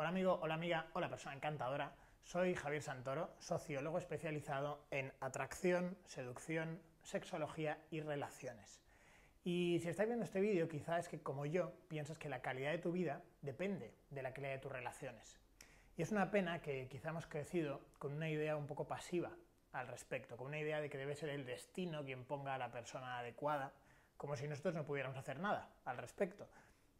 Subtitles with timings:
[0.00, 1.92] Hola amigo, hola amiga, hola persona encantadora.
[2.22, 8.80] Soy Javier Santoro, sociólogo especializado en atracción, seducción, sexología y relaciones.
[9.42, 12.70] Y si estáis viendo este vídeo, quizás es que como yo piensas que la calidad
[12.70, 15.40] de tu vida depende de la calidad de tus relaciones.
[15.96, 19.32] Y es una pena que quizá hemos crecido con una idea un poco pasiva
[19.72, 22.70] al respecto, con una idea de que debe ser el destino quien ponga a la
[22.70, 23.72] persona adecuada,
[24.16, 26.48] como si nosotros no pudiéramos hacer nada al respecto.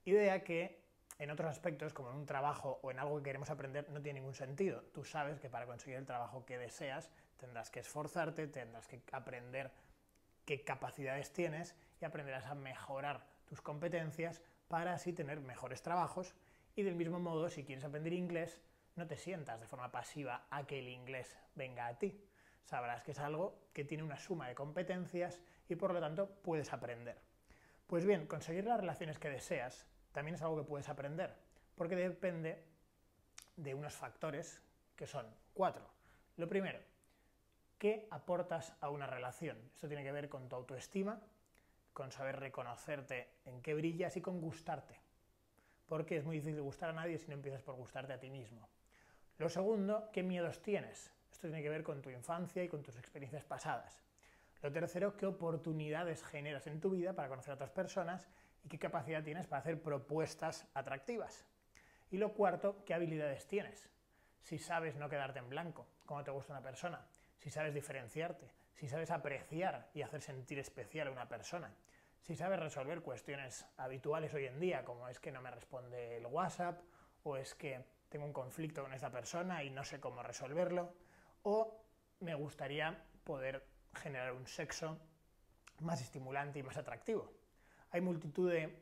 [0.05, 0.88] Idea que
[1.19, 4.21] en otros aspectos, como en un trabajo o en algo que queremos aprender, no tiene
[4.21, 4.83] ningún sentido.
[4.95, 9.73] Tú sabes que para conseguir el trabajo que deseas tendrás que esforzarte, tendrás que aprender
[10.45, 16.35] qué capacidades tienes y aprenderás a mejorar tus competencias para así tener mejores trabajos.
[16.77, 18.61] Y del mismo modo, si quieres aprender inglés,
[18.95, 22.25] no te sientas de forma pasiva a que el inglés venga a ti.
[22.65, 26.73] Sabrás que es algo que tiene una suma de competencias y por lo tanto puedes
[26.73, 27.19] aprender.
[27.87, 31.35] Pues bien, conseguir las relaciones que deseas también es algo que puedes aprender,
[31.75, 32.65] porque depende
[33.57, 34.63] de unos factores
[34.97, 35.85] que son cuatro.
[36.37, 36.79] Lo primero,
[37.79, 39.59] ¿qué aportas a una relación?
[39.75, 41.21] Esto tiene que ver con tu autoestima,
[41.93, 45.01] con saber reconocerte en qué brillas y con gustarte.
[45.87, 48.69] Porque es muy difícil gustar a nadie si no empiezas por gustarte a ti mismo.
[49.39, 51.13] Lo segundo, ¿qué miedos tienes?
[51.33, 54.03] Esto tiene que ver con tu infancia y con tus experiencias pasadas.
[54.63, 58.29] Lo tercero, ¿qué oportunidades generas en tu vida para conocer a otras personas
[58.69, 61.47] qué capacidad tienes para hacer propuestas atractivas.
[62.11, 63.91] Y lo cuarto, qué habilidades tienes.
[64.43, 67.07] Si sabes no quedarte en blanco, cómo te gusta una persona,
[67.39, 71.75] si sabes diferenciarte, si sabes apreciar y hacer sentir especial a una persona,
[72.23, 76.27] si sabes resolver cuestiones habituales hoy en día, como es que no me responde el
[76.27, 76.81] WhatsApp,
[77.25, 80.95] o es que tengo un conflicto con esta persona y no sé cómo resolverlo,
[81.43, 81.85] o
[82.21, 84.99] me gustaría poder generar un sexo
[85.81, 87.33] más estimulante y más atractivo.
[87.91, 88.77] Hay multitud de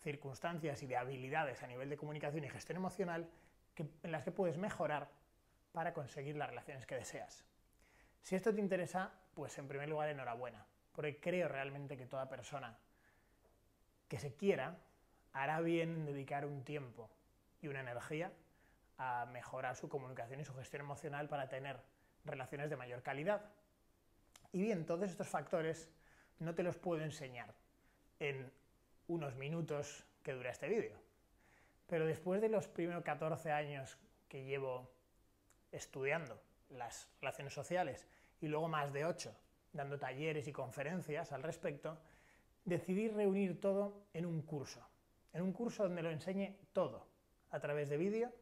[0.00, 3.28] circunstancias y de habilidades a nivel de comunicación y gestión emocional
[4.02, 5.08] en las que puedes mejorar
[5.72, 7.44] para conseguir las relaciones que deseas.
[8.20, 12.76] Si esto te interesa, pues en primer lugar enhorabuena, porque creo realmente que toda persona
[14.08, 14.76] que se quiera
[15.32, 17.08] hará bien en dedicar un tiempo
[17.62, 18.32] y una energía
[18.98, 21.80] a mejorar su comunicación y su gestión emocional para tener
[22.24, 23.42] relaciones de mayor calidad.
[24.52, 25.88] Y bien, todos estos factores
[26.38, 27.54] no te los puedo enseñar
[28.20, 28.52] en
[29.08, 30.96] unos minutos que dura este vídeo.
[31.88, 33.98] Pero después de los primeros 14 años
[34.28, 34.88] que llevo
[35.72, 38.06] estudiando las relaciones sociales
[38.40, 39.34] y luego más de 8
[39.72, 41.98] dando talleres y conferencias al respecto,
[42.64, 44.86] decidí reunir todo en un curso.
[45.32, 47.06] En un curso donde lo enseñe todo,
[47.50, 48.32] a través de vídeo,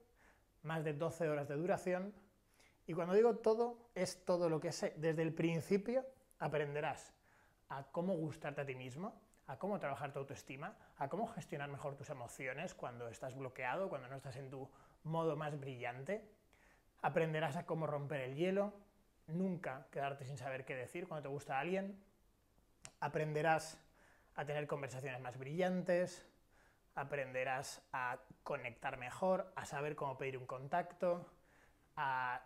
[0.63, 2.15] más de 12 horas de duración.
[2.87, 4.95] Y cuando digo todo, es todo lo que sé.
[4.97, 6.05] Desde el principio
[6.39, 7.13] aprenderás
[7.69, 11.97] a cómo gustarte a ti mismo, a cómo trabajar tu autoestima, a cómo gestionar mejor
[11.97, 14.71] tus emociones cuando estás bloqueado, cuando no estás en tu
[15.05, 16.23] modo más brillante.
[17.01, 18.75] Aprenderás a cómo romper el hielo,
[19.27, 21.99] nunca quedarte sin saber qué decir cuando te gusta alguien.
[23.01, 23.81] Aprenderás
[24.37, 26.27] a tener conversaciones más brillantes,
[26.95, 31.27] aprenderás a conectar mejor, a saber cómo pedir un contacto,
[31.97, 32.43] a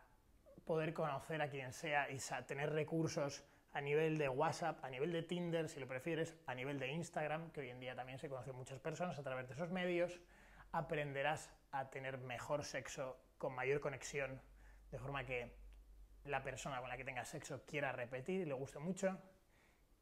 [0.65, 5.13] poder conocer a quien sea y a tener recursos a nivel de WhatsApp, a nivel
[5.13, 8.29] de Tinder, si lo prefieres, a nivel de Instagram, que hoy en día también se
[8.29, 10.21] conocen muchas personas a través de esos medios,
[10.73, 14.41] aprenderás a tener mejor sexo con mayor conexión,
[14.91, 15.55] de forma que
[16.25, 19.19] la persona con la que tengas sexo quiera repetir y le guste mucho.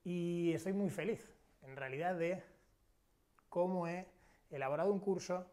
[0.03, 1.33] Y estoy muy feliz,
[1.63, 2.43] en realidad, de
[3.49, 4.09] cómo he
[4.51, 5.51] elaborado un curso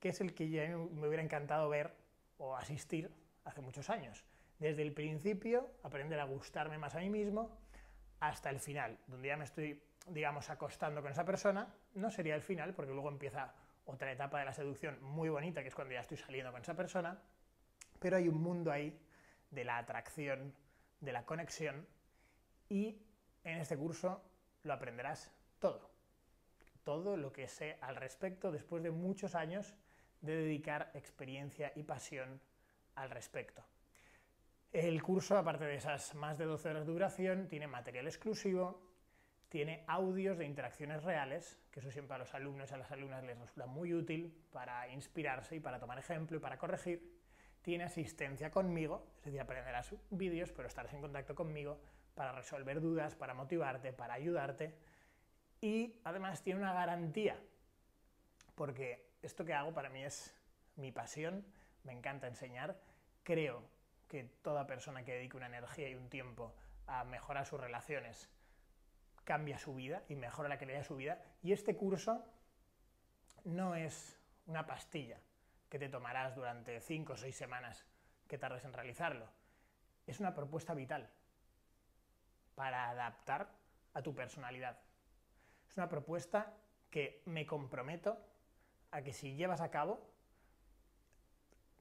[0.00, 1.94] que es el que ya me hubiera encantado ver
[2.38, 3.10] o asistir
[3.44, 4.24] hace muchos años
[4.58, 7.58] desde el principio, aprender a gustarme más a mí mismo,
[8.20, 12.42] hasta el final, donde ya me estoy, digamos, acostando con esa persona, no sería el
[12.42, 13.54] final, porque luego empieza
[13.84, 16.74] otra etapa de la seducción muy bonita, que es cuando ya estoy saliendo con esa
[16.74, 17.20] persona,
[18.00, 18.98] pero hay un mundo ahí
[19.50, 20.54] de la atracción,
[21.00, 21.86] de la conexión,
[22.68, 23.00] y
[23.44, 24.22] en este curso
[24.64, 25.90] lo aprenderás todo,
[26.84, 29.74] todo lo que sé al respecto después de muchos años
[30.20, 32.40] de dedicar experiencia y pasión
[32.96, 33.62] al respecto.
[34.72, 38.82] El curso, aparte de esas más de 12 horas de duración, tiene material exclusivo,
[39.48, 43.24] tiene audios de interacciones reales, que eso siempre a los alumnos y a las alumnas
[43.24, 47.18] les resulta muy útil para inspirarse y para tomar ejemplo y para corregir.
[47.62, 51.80] Tiene asistencia conmigo, es decir, aprenderás vídeos, pero estarás en contacto conmigo
[52.14, 54.74] para resolver dudas, para motivarte, para ayudarte.
[55.62, 57.40] Y además tiene una garantía,
[58.54, 60.34] porque esto que hago para mí es
[60.76, 61.42] mi pasión,
[61.84, 62.78] me encanta enseñar,
[63.22, 63.77] creo
[64.08, 66.54] que toda persona que dedique una energía y un tiempo
[66.86, 68.28] a mejorar sus relaciones
[69.24, 71.22] cambia su vida y mejora la calidad de su vida.
[71.42, 72.24] Y este curso
[73.44, 75.20] no es una pastilla,
[75.68, 77.84] que te tomarás durante 5 o 6 semanas
[78.26, 79.28] que tardes en realizarlo.
[80.06, 81.10] Es una propuesta vital
[82.54, 83.50] para adaptar
[83.94, 84.78] a tu personalidad.
[85.68, 86.54] Es una propuesta
[86.90, 88.18] que me comprometo
[88.90, 90.00] a que si llevas a cabo,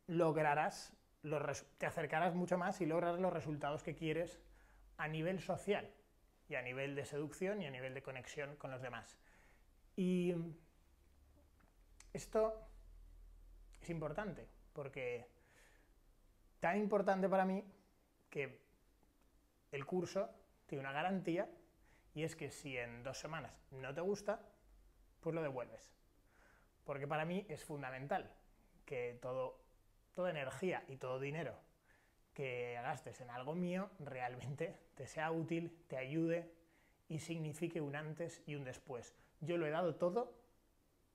[0.08, 0.94] lograrás,
[1.78, 4.40] te acercarás mucho más y lograrás los resultados que quieres
[4.98, 5.90] a nivel social
[6.50, 9.18] y a nivel de seducción y a nivel de conexión con los demás.
[9.96, 10.34] Y
[12.14, 12.68] esto
[13.82, 15.28] es importante, porque
[16.60, 17.64] tan importante para mí
[18.30, 18.62] que
[19.72, 20.30] el curso
[20.66, 21.50] tiene una garantía
[22.14, 24.42] y es que si en dos semanas no te gusta,
[25.20, 25.94] pues lo devuelves.
[26.84, 28.34] Porque para mí es fundamental
[28.86, 29.60] que todo,
[30.18, 31.54] toda energía y todo dinero
[32.34, 36.52] que gastes en algo mío realmente te sea útil, te ayude
[37.08, 39.14] y signifique un antes y un después.
[39.42, 40.34] Yo lo he dado todo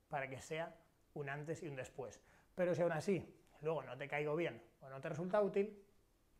[0.08, 0.72] para que sea
[1.14, 2.20] un antes y un después.
[2.54, 3.26] Pero si aún así
[3.60, 5.84] luego no te caigo bien o no te resulta útil,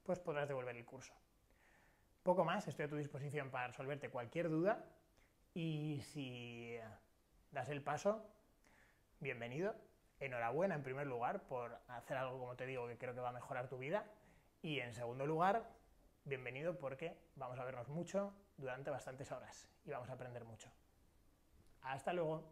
[0.04, 1.14] pues podrás devolver el curso.
[2.22, 4.88] Poco más, estoy a tu disposición para resolverte cualquier duda
[5.52, 6.76] y si
[7.50, 8.24] das el paso,
[9.18, 9.74] bienvenido.
[10.22, 13.32] Enhorabuena en primer lugar por hacer algo, como te digo, que creo que va a
[13.32, 14.04] mejorar tu vida.
[14.62, 15.68] Y en segundo lugar,
[16.22, 20.70] bienvenido porque vamos a vernos mucho durante bastantes horas y vamos a aprender mucho.
[21.80, 22.44] Hasta luego.